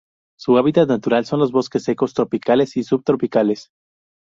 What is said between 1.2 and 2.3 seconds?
son los bosque secos